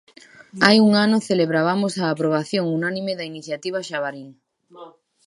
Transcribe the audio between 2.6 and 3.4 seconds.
unánime da